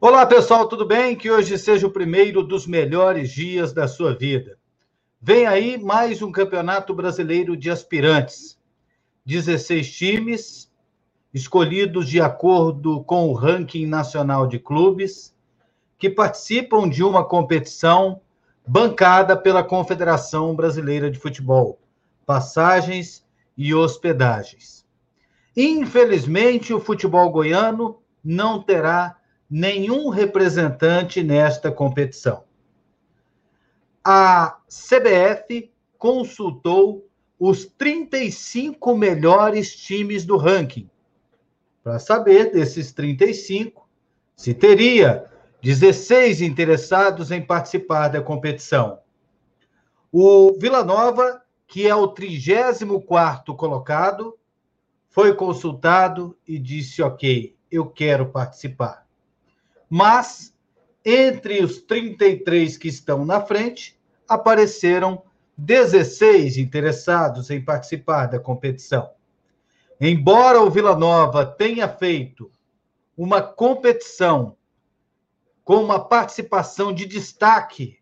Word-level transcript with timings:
Olá, 0.00 0.24
pessoal, 0.24 0.68
tudo 0.68 0.86
bem? 0.86 1.16
Que 1.16 1.28
hoje 1.28 1.58
seja 1.58 1.84
o 1.84 1.90
primeiro 1.90 2.40
dos 2.44 2.68
melhores 2.68 3.32
dias 3.32 3.72
da 3.72 3.88
sua 3.88 4.14
vida. 4.14 4.56
Vem 5.20 5.44
aí 5.44 5.76
mais 5.76 6.22
um 6.22 6.30
Campeonato 6.30 6.94
Brasileiro 6.94 7.56
de 7.56 7.68
Aspirantes. 7.68 8.56
16 9.26 9.90
times, 9.92 10.72
escolhidos 11.34 12.08
de 12.08 12.20
acordo 12.20 13.02
com 13.02 13.28
o 13.28 13.32
ranking 13.32 13.86
nacional 13.86 14.46
de 14.46 14.60
clubes, 14.60 15.34
que 15.98 16.08
participam 16.08 16.88
de 16.88 17.02
uma 17.02 17.24
competição 17.24 18.20
bancada 18.64 19.36
pela 19.36 19.64
Confederação 19.64 20.54
Brasileira 20.54 21.10
de 21.10 21.18
Futebol, 21.18 21.76
passagens 22.24 23.26
e 23.56 23.74
hospedagens. 23.74 24.86
Infelizmente, 25.56 26.72
o 26.72 26.78
futebol 26.78 27.28
goiano 27.32 27.98
não 28.22 28.62
terá 28.62 29.17
nenhum 29.50 30.08
representante 30.08 31.22
nesta 31.22 31.70
competição. 31.72 32.44
A 34.04 34.58
CBF 34.68 35.70
consultou 35.96 37.08
os 37.38 37.64
35 37.64 38.96
melhores 38.96 39.74
times 39.74 40.24
do 40.24 40.36
ranking 40.36 40.88
para 41.82 41.98
saber 41.98 42.52
desses 42.52 42.92
35 42.92 43.88
se 44.36 44.52
teria 44.52 45.24
16 45.62 46.42
interessados 46.42 47.30
em 47.30 47.40
participar 47.40 48.08
da 48.08 48.20
competição. 48.20 49.00
O 50.12 50.52
Vila 50.58 50.84
Nova, 50.84 51.42
que 51.66 51.86
é 51.86 51.94
o 51.94 52.08
34º 52.08 53.56
colocado, 53.56 54.36
foi 55.08 55.34
consultado 55.34 56.36
e 56.46 56.58
disse: 56.58 57.02
"OK, 57.02 57.56
eu 57.70 57.86
quero 57.86 58.26
participar" 58.26 59.07
mas 59.88 60.54
entre 61.04 61.62
os 61.62 61.78
33 61.78 62.76
que 62.76 62.88
estão 62.88 63.24
na 63.24 63.40
frente, 63.40 63.98
apareceram 64.28 65.22
16 65.56 66.58
interessados 66.58 67.50
em 67.50 67.64
participar 67.64 68.26
da 68.26 68.38
competição. 68.38 69.10
Embora 70.00 70.60
o 70.60 70.70
Vila 70.70 70.96
Nova 70.96 71.44
tenha 71.44 71.88
feito 71.88 72.50
uma 73.16 73.42
competição 73.42 74.56
com 75.64 75.82
uma 75.82 75.98
participação 75.98 76.92
de 76.92 77.04
destaque 77.04 77.98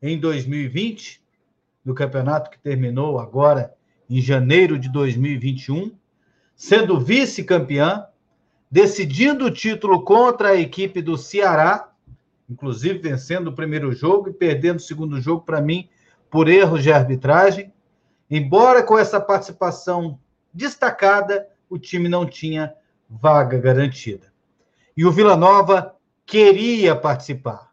em 0.00 0.18
2020, 0.18 1.22
no 1.84 1.94
campeonato 1.94 2.50
que 2.50 2.58
terminou 2.58 3.18
agora 3.18 3.74
em 4.08 4.20
janeiro 4.20 4.78
de 4.78 4.88
2021, 4.88 5.94
sendo 6.54 6.98
vice-campeã, 6.98 8.06
decidindo 8.76 9.46
o 9.46 9.50
título 9.50 10.02
contra 10.02 10.50
a 10.50 10.54
equipe 10.54 11.00
do 11.00 11.16
Ceará, 11.16 11.90
inclusive 12.46 12.98
vencendo 12.98 13.46
o 13.46 13.54
primeiro 13.54 13.90
jogo 13.90 14.28
e 14.28 14.34
perdendo 14.34 14.76
o 14.76 14.82
segundo 14.82 15.18
jogo, 15.18 15.46
para 15.46 15.62
mim, 15.62 15.88
por 16.30 16.46
erros 16.46 16.82
de 16.82 16.92
arbitragem. 16.92 17.72
Embora 18.30 18.82
com 18.82 18.98
essa 18.98 19.18
participação 19.18 20.20
destacada, 20.52 21.48
o 21.70 21.78
time 21.78 22.06
não 22.06 22.26
tinha 22.26 22.74
vaga 23.08 23.56
garantida. 23.56 24.30
E 24.94 25.06
o 25.06 25.10
Vila 25.10 25.38
Nova 25.38 25.96
queria 26.26 26.94
participar. 26.94 27.72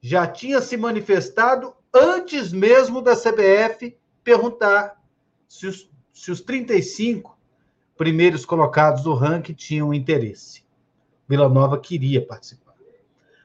Já 0.00 0.28
tinha 0.28 0.60
se 0.60 0.76
manifestado 0.76 1.74
antes 1.92 2.52
mesmo 2.52 3.02
da 3.02 3.16
CBF 3.16 3.98
perguntar 4.22 4.96
se 5.48 5.66
os, 5.66 5.90
se 6.14 6.30
os 6.30 6.40
35 6.40 7.36
primeiros 8.00 8.46
colocados 8.46 9.02
do 9.02 9.12
ranking 9.12 9.52
tinham 9.52 9.92
interesse. 9.92 10.64
Vila 11.28 11.50
Nova 11.50 11.78
queria 11.78 12.24
participar. 12.24 12.72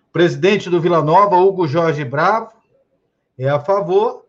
O 0.08 0.14
presidente 0.14 0.70
do 0.70 0.80
Vila 0.80 1.04
Nova, 1.04 1.36
Hugo 1.36 1.68
Jorge 1.68 2.06
Bravo, 2.06 2.54
é 3.38 3.50
a 3.50 3.60
favor 3.60 4.24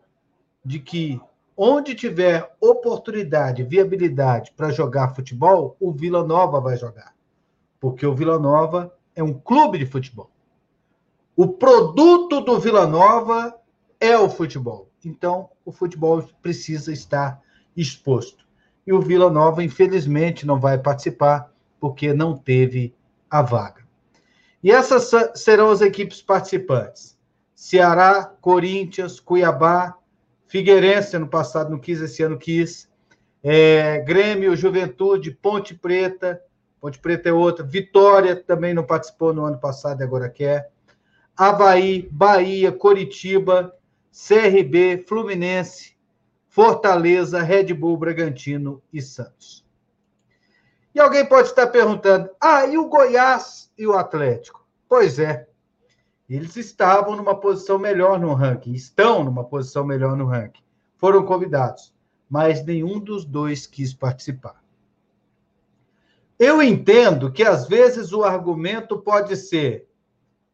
de 0.65 0.79
que 0.79 1.17
onde 1.55 1.95
tiver 1.95 2.53
oportunidade, 2.59 3.63
viabilidade 3.63 4.51
para 4.51 4.69
jogar 4.69 5.15
futebol, 5.15 5.77
o 5.79 5.93
Vila 5.93 6.27
Nova 6.27 6.59
vai 6.59 6.75
jogar. 6.75 7.15
Porque 7.79 8.05
o 8.05 8.13
Vila 8.13 8.37
Nova 8.37 8.93
é 9.15 9.23
um 9.23 9.33
clube 9.33 9.77
de 9.77 9.85
futebol. 9.85 10.29
O 11.37 11.47
produto 11.47 12.41
do 12.41 12.59
Vila 12.59 12.85
Nova 12.85 13.57
é 13.97 14.17
o 14.17 14.29
futebol. 14.29 14.89
Então, 15.05 15.49
o 15.63 15.71
futebol 15.71 16.21
precisa 16.41 16.91
estar 16.91 17.41
exposto 17.77 18.46
e 18.87 18.93
o 18.93 19.01
Vila 19.01 19.29
Nova, 19.29 19.61
infelizmente, 19.61 20.47
não 20.47 20.57
vai 20.57 20.77
participar 20.77 21.51
porque 21.77 22.13
não 22.13 22.37
teve 22.37 22.95
a 23.29 23.41
vaga. 23.41 23.85
E 24.63 24.71
essas 24.71 25.11
serão 25.35 25.69
as 25.69 25.81
equipes 25.81 26.21
participantes: 26.21 27.17
Ceará, 27.53 28.23
Corinthians, 28.39 29.19
Cuiabá, 29.19 29.97
Figueirense, 30.47 31.17
ano 31.17 31.27
passado 31.27 31.69
não 31.69 31.77
quis, 31.77 31.99
esse 31.99 32.23
ano 32.23 32.37
quis, 32.37 32.89
é, 33.43 33.99
Grêmio, 33.99 34.55
Juventude, 34.55 35.31
Ponte 35.31 35.75
Preta, 35.75 36.41
Ponte 36.79 36.97
Preta 36.97 37.27
é 37.27 37.33
outra, 37.33 37.65
Vitória 37.65 38.37
também 38.37 38.73
não 38.73 38.83
participou 38.85 39.33
no 39.33 39.43
ano 39.43 39.59
passado 39.59 39.99
e 39.99 40.03
agora 40.05 40.29
quer, 40.29 40.71
Havaí, 41.35 42.07
Bahia, 42.09 42.71
Coritiba, 42.71 43.75
CRB, 44.11 45.03
Fluminense, 45.05 45.96
Fortaleza, 46.57 47.43
Red 47.43 47.71
Bull, 47.71 47.97
Bragantino 47.97 48.81
e 48.91 48.99
Santos. 48.99 49.63
E 50.91 50.99
alguém 50.99 51.23
pode 51.23 51.49
estar 51.49 51.67
perguntando: 51.67 52.31
ah, 52.41 52.65
e 52.65 52.79
o 52.79 52.89
Goiás 52.89 53.71
e 53.77 53.85
o 53.85 53.93
Atlético? 53.93 54.65
Pois 54.89 55.19
é, 55.19 55.47
eles 56.27 56.55
estavam 56.55 57.15
numa 57.15 57.39
posição 57.39 57.77
melhor 57.77 58.19
no 58.19 58.33
ranking, 58.33 58.73
estão 58.73 59.23
numa 59.23 59.43
posição 59.43 59.85
melhor 59.85 60.17
no 60.17 60.25
ranking. 60.25 60.63
Foram 60.95 61.23
convidados, 61.23 61.93
mas 62.27 62.65
nenhum 62.65 62.99
dos 62.99 63.23
dois 63.23 63.67
quis 63.67 63.93
participar. 63.93 64.59
Eu 66.39 66.59
entendo 66.59 67.31
que 67.31 67.43
às 67.43 67.67
vezes 67.67 68.11
o 68.13 68.23
argumento 68.23 68.97
pode 68.97 69.37
ser 69.37 69.87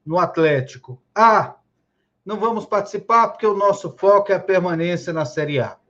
no 0.05 0.19
Atlético: 0.19 1.01
ah, 1.15 1.55
não 2.25 2.41
vamos 2.41 2.65
participar 2.65 3.29
porque 3.29 3.47
o 3.47 3.55
nosso 3.55 3.95
foco 3.97 4.33
é 4.33 4.35
a 4.35 4.39
permanência 4.41 5.13
na 5.13 5.23
Série 5.23 5.61
A. 5.61 5.81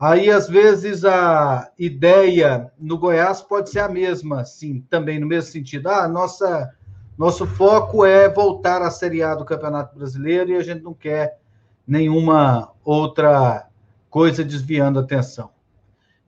Aí, 0.00 0.30
às 0.30 0.48
vezes, 0.48 1.04
a 1.04 1.72
ideia 1.76 2.70
no 2.78 2.96
Goiás 2.96 3.42
pode 3.42 3.70
ser 3.70 3.80
a 3.80 3.88
mesma, 3.88 4.44
sim, 4.44 4.80
também 4.88 5.18
no 5.18 5.26
mesmo 5.26 5.50
sentido. 5.50 5.88
Ah, 5.88 6.06
nossa, 6.06 6.72
nosso 7.18 7.44
foco 7.44 8.04
é 8.04 8.28
voltar 8.28 8.80
à 8.80 8.92
Série 8.92 9.24
A 9.24 9.34
do 9.34 9.44
Campeonato 9.44 9.98
Brasileiro 9.98 10.50
e 10.50 10.56
a 10.56 10.62
gente 10.62 10.82
não 10.82 10.94
quer 10.94 11.40
nenhuma 11.84 12.70
outra 12.84 13.66
coisa 14.08 14.44
desviando 14.44 15.00
a 15.00 15.02
atenção. 15.02 15.50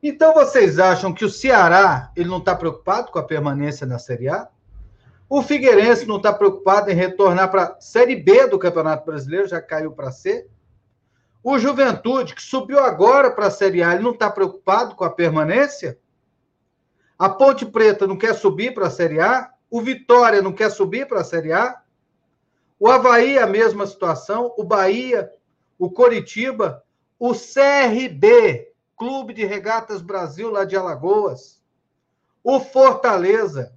Então, 0.02 0.34
vocês 0.34 0.80
acham 0.80 1.12
que 1.12 1.24
o 1.24 1.30
Ceará 1.30 2.10
ele 2.16 2.28
não 2.28 2.38
está 2.38 2.56
preocupado 2.56 3.12
com 3.12 3.20
a 3.20 3.22
permanência 3.22 3.86
na 3.86 4.00
Série 4.00 4.28
A? 4.28 4.48
O 5.28 5.42
Figueirense 5.42 6.06
não 6.06 6.16
está 6.16 6.32
preocupado 6.32 6.90
em 6.90 6.94
retornar 6.94 7.52
para 7.52 7.62
a 7.62 7.80
Série 7.80 8.16
B 8.16 8.48
do 8.48 8.58
Campeonato 8.58 9.06
Brasileiro, 9.06 9.46
já 9.46 9.62
caiu 9.62 9.92
para 9.92 10.10
C? 10.10 10.48
O 11.42 11.58
Juventude, 11.58 12.34
que 12.34 12.42
subiu 12.42 12.78
agora 12.78 13.30
para 13.30 13.46
a 13.46 13.50
Série 13.50 13.82
A, 13.82 13.94
ele 13.94 14.02
não 14.02 14.12
está 14.12 14.30
preocupado 14.30 14.94
com 14.94 15.04
a 15.04 15.10
permanência? 15.10 15.98
A 17.18 17.28
Ponte 17.28 17.64
Preta 17.64 18.06
não 18.06 18.16
quer 18.16 18.34
subir 18.34 18.74
para 18.74 18.86
a 18.86 18.90
Série 18.90 19.20
A? 19.20 19.50
O 19.70 19.80
Vitória 19.80 20.42
não 20.42 20.52
quer 20.52 20.70
subir 20.70 21.06
para 21.06 21.20
a 21.20 21.24
Série 21.24 21.52
A? 21.52 21.80
O 22.78 22.88
Havaí, 22.88 23.38
a 23.38 23.46
mesma 23.46 23.86
situação. 23.86 24.54
O 24.56 24.64
Bahia, 24.64 25.30
o 25.78 25.90
Coritiba, 25.90 26.82
o 27.18 27.32
CRB, 27.32 28.72
Clube 28.96 29.32
de 29.32 29.44
Regatas 29.44 30.02
Brasil, 30.02 30.50
lá 30.50 30.64
de 30.64 30.76
Alagoas. 30.76 31.62
O 32.44 32.60
Fortaleza. 32.60 33.74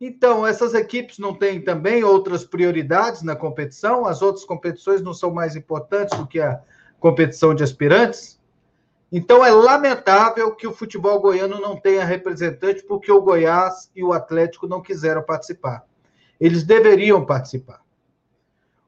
Então, 0.00 0.46
essas 0.46 0.72
equipes 0.72 1.18
não 1.18 1.34
têm 1.34 1.60
também 1.60 2.02
outras 2.02 2.42
prioridades 2.42 3.22
na 3.22 3.36
competição? 3.36 4.06
As 4.06 4.22
outras 4.22 4.46
competições 4.46 5.02
não 5.02 5.12
são 5.12 5.30
mais 5.30 5.54
importantes 5.54 6.16
do 6.18 6.26
que 6.26 6.40
a 6.40 6.58
competição 6.98 7.54
de 7.54 7.62
aspirantes? 7.62 8.40
Então, 9.12 9.44
é 9.44 9.50
lamentável 9.50 10.54
que 10.54 10.66
o 10.66 10.72
futebol 10.72 11.20
goiano 11.20 11.60
não 11.60 11.76
tenha 11.76 12.04
representante, 12.04 12.82
porque 12.82 13.12
o 13.12 13.20
Goiás 13.20 13.90
e 13.94 14.02
o 14.02 14.12
Atlético 14.12 14.66
não 14.66 14.80
quiseram 14.80 15.22
participar. 15.22 15.84
Eles 16.40 16.64
deveriam 16.64 17.26
participar. 17.26 17.82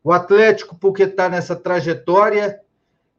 O 0.03 0.13
Atlético, 0.13 0.77
porque 0.77 1.03
está 1.03 1.29
nessa 1.29 1.55
trajetória 1.55 2.61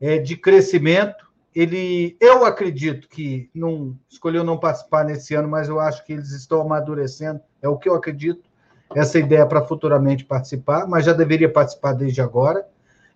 é, 0.02 0.18
de 0.18 0.36
crescimento, 0.36 1.32
ele, 1.54 2.18
eu 2.20 2.44
acredito 2.46 3.08
que 3.08 3.50
não 3.54 3.98
escolheu 4.10 4.44
não 4.44 4.58
participar 4.58 5.06
nesse 5.06 5.36
ano, 5.36 5.48
mas 5.48 5.70
eu 5.70 5.80
acho 5.80 6.04
que 6.04 6.14
eles 6.14 6.32
estão 6.32 6.62
amadurecendo, 6.62 7.40
é 7.64 7.70
o 7.70 7.78
que 7.78 7.90
eu 7.90 7.96
acredito, 7.96 8.48
essa 8.94 9.18
ideia 9.18 9.46
para 9.48 9.66
futuramente 9.66 10.26
participar, 10.26 10.86
mas 10.88 11.06
já 11.06 11.14
deveria 11.14 11.52
participar 11.52 11.94
desde 11.94 12.22
agora. 12.22 12.68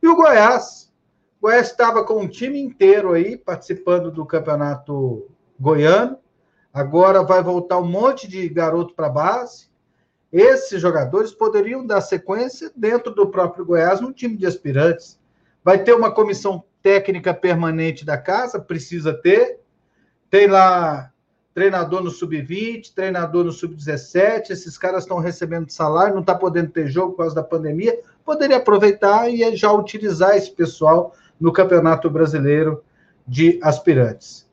E 0.02 0.08
o 0.08 0.16
Goiás, 0.16 0.92
o 1.40 1.46
Goiás 1.46 1.70
estava 1.70 2.04
com 2.04 2.22
um 2.22 2.28
time 2.28 2.60
inteiro 2.60 3.14
aí 3.14 3.38
participando 3.38 4.10
do 4.10 4.26
campeonato 4.26 5.28
goiano, 5.60 6.18
agora 6.74 7.22
vai 7.22 7.44
voltar 7.44 7.78
um 7.78 7.86
monte 7.86 8.28
de 8.28 8.48
garoto 8.50 8.96
para 8.96 9.10
base, 9.10 9.68
esses 10.32 10.82
jogadores 10.82 11.32
poderiam 11.32 11.86
dar 11.86 12.02
sequência 12.02 12.72
dentro 12.76 13.14
do 13.14 13.30
próprio 13.30 13.66
Goiás 13.66 14.02
num 14.02 14.12
time 14.12 14.36
de 14.36 14.46
aspirantes. 14.46 15.20
Vai 15.64 15.84
ter 15.84 15.94
uma 15.94 16.12
comissão 16.12 16.64
técnica 16.82 17.34
permanente 17.34 18.06
da 18.06 18.18
casa, 18.18 18.60
precisa 18.60 19.14
ter. 19.14 19.60
Tem 20.30 20.48
lá 20.48 21.12
treinador 21.58 22.04
no 22.04 22.12
sub-20, 22.12 22.94
treinador 22.94 23.44
no 23.44 23.52
sub-17, 23.52 24.52
esses 24.52 24.78
caras 24.78 25.06
estão 25.06 25.18
recebendo 25.18 25.72
salário, 25.72 26.14
não 26.14 26.22
está 26.22 26.36
podendo 26.36 26.70
ter 26.70 26.88
jogo 26.88 27.14
por 27.14 27.24
causa 27.24 27.34
da 27.34 27.42
pandemia, 27.42 28.00
poderia 28.24 28.58
aproveitar 28.58 29.28
e 29.28 29.56
já 29.56 29.72
utilizar 29.72 30.38
esse 30.38 30.52
pessoal 30.52 31.16
no 31.40 31.52
Campeonato 31.52 32.12
Brasileiro 32.12 32.84
de 33.28 33.60
Aspirantes. 33.64 34.48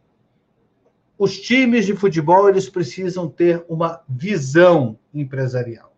Os 1.19 1.39
times 1.39 1.85
de 1.85 1.95
futebol, 1.95 2.49
eles 2.49 2.71
precisam 2.71 3.29
ter 3.29 3.63
uma 3.69 4.01
visão 4.09 4.99
empresarial. 5.13 5.93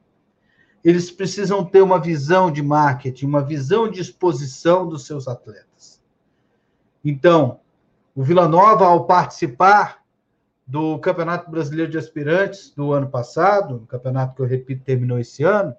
Eles 0.83 1.09
precisam 1.09 1.65
ter 1.65 1.83
uma 1.83 2.01
visão 2.01 2.51
de 2.51 2.65
marketing, 2.65 3.27
uma 3.27 3.45
visão 3.45 3.89
de 3.89 4.01
exposição 4.01 4.89
dos 4.89 5.07
seus 5.07 5.29
atletas. 5.29 6.03
Então, 7.05 7.61
o 8.13 8.25
Vila 8.25 8.49
Nova, 8.49 8.87
ao 8.87 9.07
participar 9.07 10.05
do 10.67 10.99
Campeonato 10.99 11.51
Brasileiro 11.51 11.91
de 11.91 11.99
Aspirantes 11.99 12.71
do 12.71 12.93
ano 12.93 13.09
passado, 13.09 13.77
o 13.77 13.87
campeonato 13.87 14.35
que 14.35 14.43
eu 14.43 14.47
repito 14.47 14.83
terminou 14.85 15.19
esse 15.19 15.45
ano, 15.45 15.77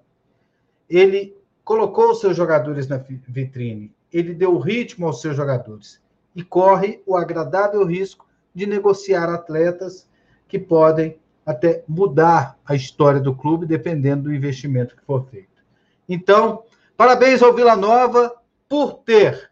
ele 0.88 1.36
colocou 1.62 2.12
os 2.12 2.20
seus 2.20 2.34
jogadores 2.34 2.88
na 2.88 2.96
vitrine, 2.96 3.92
ele 4.10 4.32
deu 4.32 4.58
ritmo 4.58 5.06
aos 5.06 5.20
seus 5.20 5.36
jogadores 5.36 6.00
e 6.34 6.42
corre 6.42 7.02
o 7.04 7.14
agradável 7.14 7.84
risco 7.84 8.26
de 8.54 8.64
negociar 8.64 9.28
atletas 9.28 10.08
que 10.48 10.58
podem 10.58 11.18
até 11.44 11.84
mudar 11.86 12.58
a 12.64 12.74
história 12.74 13.20
do 13.20 13.34
clube, 13.34 13.66
dependendo 13.66 14.24
do 14.24 14.34
investimento 14.34 14.96
que 14.96 15.04
for 15.04 15.26
feito. 15.26 15.62
Então, 16.08 16.64
parabéns 16.96 17.42
ao 17.42 17.54
Vila 17.54 17.76
Nova 17.76 18.34
por 18.66 18.94
ter, 19.00 19.50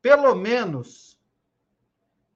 pelo 0.00 0.34
menos, 0.34 1.11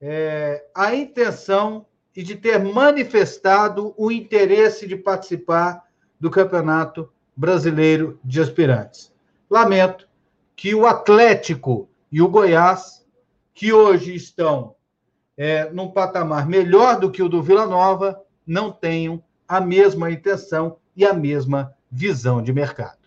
é, 0.01 0.65
a 0.75 0.95
intenção 0.95 1.87
e 2.15 2.23
de 2.23 2.35
ter 2.35 2.59
manifestado 2.59 3.95
o 3.97 4.11
interesse 4.11 4.87
de 4.87 4.97
participar 4.97 5.85
do 6.19 6.31
Campeonato 6.31 7.11
Brasileiro 7.37 8.19
de 8.25 8.41
Aspirantes. 8.41 9.13
Lamento 9.51 10.09
que 10.55 10.75
o 10.75 10.87
Atlético 10.87 11.89
e 12.11 12.23
o 12.23 12.29
Goiás, 12.29 13.07
que 13.53 13.73
hoje 13.73 14.15
estão 14.15 14.75
é, 15.37 15.71
num 15.71 15.91
patamar 15.91 16.49
melhor 16.49 16.99
do 16.99 17.11
que 17.11 17.23
o 17.23 17.29
do 17.29 17.43
Vila 17.43 17.67
Nova, 17.67 18.23
não 18.47 18.73
tenham 18.73 19.23
a 19.47 19.61
mesma 19.61 20.11
intenção 20.11 20.79
e 20.97 21.05
a 21.05 21.13
mesma 21.13 21.75
visão 21.91 22.43
de 22.43 22.53
mercado. 22.53 23.06